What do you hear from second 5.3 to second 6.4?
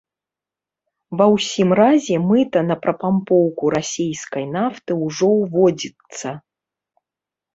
ўводзіцца.